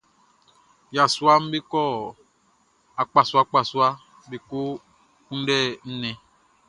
[0.95, 1.81] Yasuaʼm be kɔ
[3.01, 3.87] akpasuaakpasua
[4.29, 4.59] be ko
[5.25, 5.57] kunndɛ
[5.91, 6.15] nnɛn.